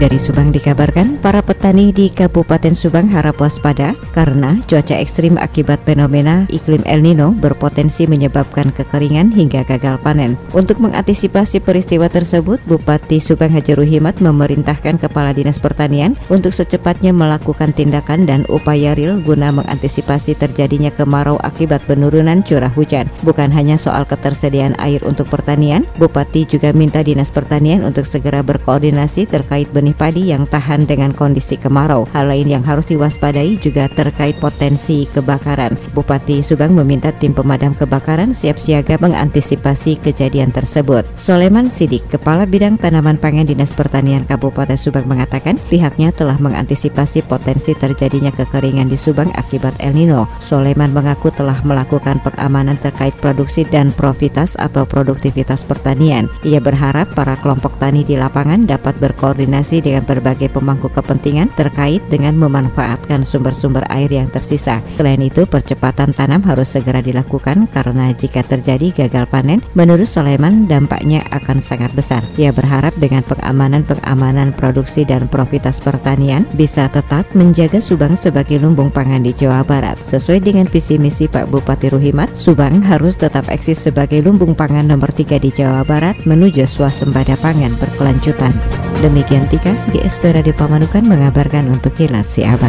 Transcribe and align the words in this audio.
Dari 0.00 0.16
Subang 0.16 0.48
dikabarkan, 0.48 1.20
para 1.20 1.44
petani 1.44 1.92
di 1.92 2.08
Kabupaten 2.08 2.72
Subang 2.72 3.04
harap 3.12 3.36
waspada 3.36 3.92
karena 4.16 4.56
cuaca 4.64 4.96
ekstrim 4.96 5.36
akibat 5.36 5.84
fenomena 5.84 6.48
iklim 6.48 6.80
El 6.88 7.04
Nino 7.04 7.36
berpotensi 7.36 8.08
menyebabkan 8.08 8.72
kekeringan 8.72 9.28
hingga 9.28 9.60
gagal 9.60 10.00
panen. 10.00 10.40
Untuk 10.56 10.80
mengantisipasi 10.80 11.60
peristiwa 11.60 12.08
tersebut, 12.08 12.64
Bupati 12.64 13.20
Subang 13.20 13.52
Haji 13.52 13.76
Ruhimat 13.76 14.24
memerintahkan 14.24 14.96
Kepala 14.96 15.36
Dinas 15.36 15.60
Pertanian 15.60 16.16
untuk 16.32 16.56
secepatnya 16.56 17.12
melakukan 17.12 17.76
tindakan 17.76 18.24
dan 18.24 18.48
upaya 18.48 18.96
real 18.96 19.20
guna 19.20 19.52
mengantisipasi 19.52 20.32
terjadinya 20.32 20.88
kemarau 20.88 21.36
akibat 21.44 21.84
penurunan 21.84 22.40
curah 22.40 22.72
hujan. 22.72 23.04
Bukan 23.20 23.52
hanya 23.52 23.76
soal 23.76 24.08
ketersediaan 24.08 24.80
air 24.80 25.04
untuk 25.04 25.28
pertanian, 25.28 25.84
Bupati 26.00 26.48
juga 26.48 26.72
minta 26.72 27.04
Dinas 27.04 27.28
Pertanian 27.28 27.84
untuk 27.84 28.08
segera 28.08 28.40
berkoordinasi 28.40 29.28
terkait 29.28 29.68
benih 29.68 29.89
benih 29.90 29.98
padi 29.98 30.22
yang 30.30 30.46
tahan 30.46 30.86
dengan 30.86 31.10
kondisi 31.10 31.58
kemarau. 31.58 32.06
Hal 32.14 32.30
lain 32.30 32.46
yang 32.46 32.62
harus 32.62 32.86
diwaspadai 32.86 33.58
juga 33.58 33.90
terkait 33.90 34.38
potensi 34.38 35.02
kebakaran. 35.10 35.74
Bupati 35.90 36.38
Subang 36.46 36.70
meminta 36.78 37.10
tim 37.10 37.34
pemadam 37.34 37.74
kebakaran 37.74 38.30
siap 38.30 38.54
siaga 38.54 38.94
mengantisipasi 39.02 39.98
kejadian 39.98 40.54
tersebut. 40.54 41.02
Soleman 41.18 41.66
Sidik, 41.66 42.06
Kepala 42.06 42.46
Bidang 42.46 42.78
Tanaman 42.78 43.18
Pangan 43.18 43.50
Dinas 43.50 43.74
Pertanian 43.74 44.22
Kabupaten 44.22 44.78
Subang 44.78 45.10
mengatakan 45.10 45.58
pihaknya 45.66 46.14
telah 46.14 46.38
mengantisipasi 46.38 47.26
potensi 47.26 47.74
terjadinya 47.74 48.30
kekeringan 48.30 48.86
di 48.86 48.94
Subang 48.94 49.34
akibat 49.34 49.74
El 49.82 49.98
Nino. 49.98 50.30
Soleman 50.38 50.94
mengaku 50.94 51.34
telah 51.34 51.58
melakukan 51.66 52.22
pengamanan 52.22 52.78
terkait 52.78 53.16
produksi 53.18 53.66
dan 53.66 53.90
profitas 53.90 54.54
atau 54.54 54.86
produktivitas 54.86 55.66
pertanian. 55.66 56.30
Ia 56.46 56.62
berharap 56.62 57.10
para 57.18 57.34
kelompok 57.42 57.74
tani 57.82 58.06
di 58.06 58.14
lapangan 58.14 58.70
dapat 58.70 58.94
berkoordinasi 59.02 59.79
dengan 59.80 60.04
berbagai 60.04 60.52
pemangku 60.52 60.88
kepentingan 60.92 61.52
terkait 61.56 62.04
dengan 62.12 62.36
memanfaatkan 62.36 63.24
sumber-sumber 63.24 63.84
air 63.88 64.08
yang 64.12 64.28
tersisa. 64.28 64.78
Selain 64.96 65.20
itu, 65.20 65.44
percepatan 65.48 66.12
tanam 66.14 66.44
harus 66.44 66.72
segera 66.72 67.00
dilakukan 67.00 67.66
karena 67.68 68.12
jika 68.14 68.44
terjadi 68.44 69.04
gagal 69.04 69.26
panen, 69.28 69.64
menurut 69.74 70.06
Soleman 70.06 70.68
dampaknya 70.68 71.24
akan 71.32 71.58
sangat 71.58 71.92
besar. 71.96 72.20
Ia 72.36 72.52
berharap 72.52 72.92
dengan 73.00 73.24
pengamanan-pengamanan 73.24 74.52
produksi 74.54 75.08
dan 75.08 75.26
profitas 75.26 75.80
pertanian 75.80 76.44
bisa 76.54 76.86
tetap 76.92 77.24
menjaga 77.32 77.80
Subang 77.80 78.14
sebagai 78.14 78.60
lumbung 78.60 78.92
pangan 78.92 79.24
di 79.24 79.32
Jawa 79.32 79.64
Barat. 79.64 79.96
Sesuai 80.04 80.44
dengan 80.44 80.68
visi 80.68 81.00
misi 81.00 81.26
Pak 81.26 81.48
Bupati 81.48 81.88
Ruhimat, 81.88 82.36
Subang 82.36 82.84
harus 82.84 83.16
tetap 83.16 83.48
eksis 83.48 83.80
sebagai 83.80 84.20
lumbung 84.20 84.52
pangan 84.52 84.84
nomor 84.84 85.10
3 85.14 85.40
di 85.40 85.50
Jawa 85.50 85.82
Barat 85.86 86.18
menuju 86.28 86.66
swasembada 86.68 87.38
pangan 87.40 87.72
berkelanjutan. 87.80 88.89
Demikian 89.00 89.48
Tika, 89.48 89.72
GSP 89.96 90.36
Radio 90.36 90.52
Pamanukan 90.52 91.00
mengabarkan 91.00 91.72
untuk 91.72 91.96
Kilas 91.96 92.36
Siabang. 92.36 92.68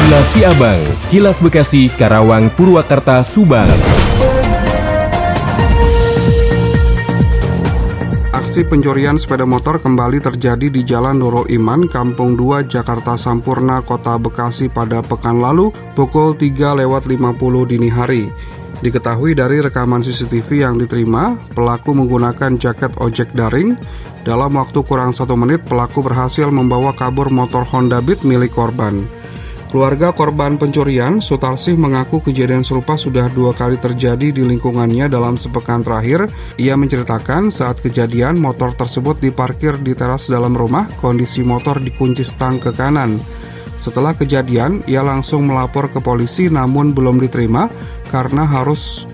Kilas 0.00 0.24
Siabang, 0.32 0.80
Kilas 1.12 1.36
Bekasi, 1.44 1.92
Karawang, 1.92 2.48
Purwakarta, 2.48 3.20
Subang. 3.20 3.68
Aksi 8.32 8.64
pencurian 8.64 9.20
sepeda 9.20 9.44
motor 9.44 9.84
kembali 9.84 10.24
terjadi 10.24 10.72
di 10.72 10.80
Jalan 10.80 11.20
Nurul 11.20 11.44
Iman, 11.52 11.84
Kampung 11.84 12.32
2, 12.32 12.64
Jakarta 12.64 13.20
Sampurna, 13.20 13.84
Kota 13.84 14.16
Bekasi 14.16 14.72
pada 14.72 15.04
pekan 15.04 15.44
lalu 15.44 15.76
pukul 15.92 16.40
3 16.40 16.80
lewat 16.80 17.04
50 17.04 17.68
dini 17.68 17.92
hari. 17.92 18.32
Diketahui 18.80 19.36
dari 19.36 19.60
rekaman 19.60 20.00
CCTV 20.00 20.64
yang 20.64 20.80
diterima, 20.80 21.36
pelaku 21.52 21.92
menggunakan 21.92 22.56
jaket 22.56 22.96
ojek 22.96 23.28
daring 23.36 23.76
dalam 24.24 24.56
waktu 24.56 24.80
kurang 24.88 25.12
satu 25.12 25.36
menit, 25.36 25.60
pelaku 25.68 26.00
berhasil 26.00 26.48
membawa 26.48 26.96
kabur 26.96 27.28
motor 27.28 27.60
Honda 27.68 28.00
Beat 28.00 28.24
milik 28.24 28.56
korban. 28.56 29.04
Keluarga 29.68 30.14
korban 30.14 30.54
pencurian, 30.54 31.18
Sutarsih 31.18 31.74
mengaku 31.74 32.22
kejadian 32.22 32.62
serupa 32.62 32.94
sudah 32.94 33.26
dua 33.28 33.50
kali 33.52 33.74
terjadi 33.74 34.30
di 34.30 34.40
lingkungannya 34.46 35.10
dalam 35.10 35.34
sepekan 35.34 35.82
terakhir. 35.82 36.30
Ia 36.56 36.78
menceritakan 36.78 37.50
saat 37.50 37.82
kejadian 37.82 38.38
motor 38.38 38.70
tersebut 38.72 39.18
diparkir 39.18 39.74
di 39.82 39.92
teras 39.92 40.30
dalam 40.30 40.54
rumah, 40.54 40.86
kondisi 41.02 41.42
motor 41.42 41.82
dikunci 41.82 42.22
stang 42.22 42.62
ke 42.62 42.70
kanan. 42.70 43.18
Setelah 43.74 44.14
kejadian, 44.14 44.86
ia 44.86 45.02
langsung 45.02 45.50
melapor 45.50 45.90
ke 45.90 45.98
polisi 45.98 46.46
namun 46.46 46.94
belum 46.94 47.18
diterima 47.18 47.66
karena 48.14 48.46
harus 48.46 49.10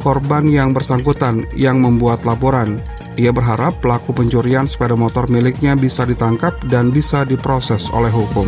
korban 0.00 0.48
yang 0.48 0.72
bersangkutan 0.72 1.44
yang 1.52 1.84
membuat 1.84 2.24
laporan. 2.24 2.80
Ia 3.18 3.34
berharap 3.34 3.82
pelaku 3.82 4.14
pencurian 4.14 4.70
sepeda 4.70 4.94
motor 4.94 5.26
miliknya 5.26 5.74
bisa 5.74 6.06
ditangkap 6.06 6.54
dan 6.70 6.94
bisa 6.94 7.26
diproses 7.26 7.90
oleh 7.90 8.14
hukum. 8.14 8.46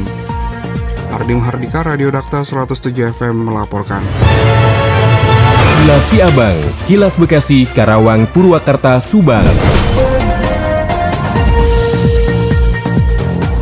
Ardi 1.10 1.34
Mahardika, 1.34 1.82
Radio 1.82 2.14
Dakta 2.14 2.46
107 2.46 2.94
FM 3.18 3.50
melaporkan. 3.50 3.98
Kilas 5.82 6.06
Siabang, 6.06 6.54
Kilas 6.86 7.18
Bekasi, 7.18 7.66
Karawang, 7.66 8.30
Purwakarta, 8.30 9.02
Subang. 9.02 9.50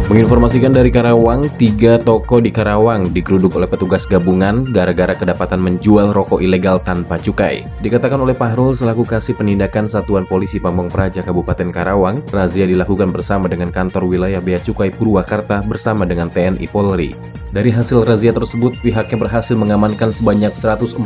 Menginformasikan 0.09 0.73
dari 0.73 0.89
Karawang, 0.89 1.53
tiga 1.61 2.01
toko 2.01 2.41
di 2.41 2.49
Karawang 2.49 3.13
digeruduk 3.13 3.61
oleh 3.61 3.69
petugas 3.69 4.09
gabungan 4.09 4.65
gara-gara 4.65 5.13
kedapatan 5.13 5.61
menjual 5.61 6.17
rokok 6.17 6.41
ilegal 6.41 6.81
tanpa 6.81 7.21
cukai. 7.21 7.69
Dikatakan 7.85 8.17
oleh 8.17 8.33
Pahrul 8.33 8.73
selaku 8.73 9.05
kasih 9.05 9.37
penindakan 9.37 9.85
Satuan 9.85 10.25
Polisi 10.25 10.65
Pamong 10.65 10.89
Praja 10.89 11.21
Kabupaten 11.21 11.69
Karawang, 11.69 12.25
razia 12.33 12.65
dilakukan 12.65 13.13
bersama 13.13 13.53
dengan 13.53 13.69
kantor 13.69 14.09
wilayah 14.09 14.41
Bea 14.41 14.57
Cukai 14.57 14.89
Purwakarta 14.89 15.61
bersama 15.61 16.09
dengan 16.09 16.33
TNI 16.33 16.65
Polri. 16.73 17.13
Dari 17.49 17.73
hasil 17.73 18.05
razia 18.05 18.33
tersebut, 18.33 18.77
pihaknya 18.85 19.17
berhasil 19.17 19.57
mengamankan 19.57 20.13
sebanyak 20.13 20.53
142 20.53 21.05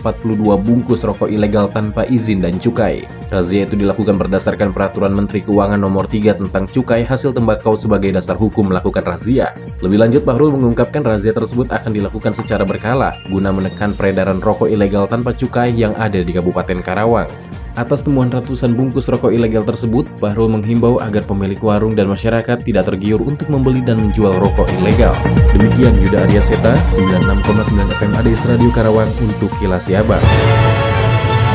bungkus 0.59 1.07
rokok 1.07 1.31
ilegal 1.31 1.71
tanpa 1.71 2.03
izin 2.07 2.43
dan 2.43 2.59
cukai. 2.59 3.07
Razia 3.31 3.63
itu 3.63 3.79
dilakukan 3.79 4.19
berdasarkan 4.19 4.75
Peraturan 4.75 5.15
Menteri 5.15 5.41
Keuangan 5.47 5.79
Nomor 5.79 6.11
3 6.11 6.43
tentang 6.43 6.67
cukai 6.67 7.07
hasil 7.07 7.31
tembakau 7.31 7.79
sebagai 7.79 8.11
dasar 8.11 8.35
hukum 8.35 8.69
melakukan 8.75 8.92
razia. 9.01 9.57
Lebih 9.81 9.97
lanjut, 9.97 10.23
Bahrul 10.29 10.53
mengungkapkan 10.53 11.01
razia 11.01 11.33
tersebut 11.33 11.73
akan 11.73 11.97
dilakukan 11.97 12.37
secara 12.37 12.69
berkala 12.69 13.17
guna 13.33 13.49
menekan 13.49 13.97
peredaran 13.97 14.45
rokok 14.45 14.69
ilegal 14.69 15.09
tanpa 15.09 15.33
cukai 15.33 15.73
yang 15.73 15.97
ada 15.97 16.21
di 16.21 16.37
Kabupaten 16.37 16.85
Karawang. 16.85 17.33
Atas 17.73 18.05
temuan 18.05 18.29
ratusan 18.29 18.77
bungkus 18.77 19.09
rokok 19.09 19.33
ilegal 19.33 19.65
tersebut, 19.65 20.05
Bahrul 20.21 20.53
menghimbau 20.53 21.01
agar 21.01 21.25
pemilik 21.25 21.57
warung 21.65 21.97
dan 21.97 22.05
masyarakat 22.05 22.61
tidak 22.61 22.85
tergiur 22.85 23.25
untuk 23.25 23.49
membeli 23.49 23.81
dan 23.81 23.97
menjual 23.97 24.37
rokok 24.37 24.69
ilegal. 24.77 25.17
Demikian 25.57 25.97
Yuda 25.97 26.29
Arya 26.29 26.45
Seta, 26.45 26.77
96,9 26.93 27.97
FM 27.97 28.13
ADS 28.13 28.45
Radio 28.45 28.71
Karawang 28.77 29.09
untuk 29.25 29.49
Kilas 29.57 29.89
Siabang. 29.89 30.21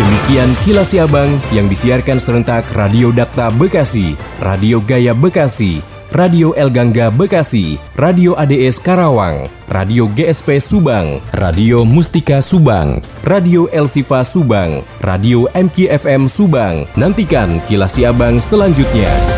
Demikian 0.01 0.49
Kilas 0.65 0.89
Siabang 0.89 1.37
yang 1.53 1.69
disiarkan 1.69 2.17
serentak 2.17 2.65
Radio 2.73 3.13
Dakta 3.13 3.53
Bekasi, 3.53 4.17
Radio 4.41 4.81
Gaya 4.81 5.13
Bekasi, 5.13 5.96
Radio 6.11 6.55
El 6.55 6.71
Gangga 6.71 7.11
Bekasi, 7.11 7.75
Radio 7.99 8.31
ADS 8.39 8.79
Karawang, 8.79 9.51
Radio 9.67 10.07
GSP 10.07 10.63
Subang, 10.63 11.19
Radio 11.35 11.83
Mustika 11.83 12.39
Subang, 12.39 13.03
Radio 13.27 13.67
El 13.75 13.91
Sifa 13.91 14.23
Subang, 14.23 14.87
Radio 15.03 15.51
MKFM 15.51 16.31
Subang. 16.31 16.87
Nantikan 16.95 17.59
kilas 17.67 17.99
Abang 17.99 18.39
selanjutnya. 18.39 19.36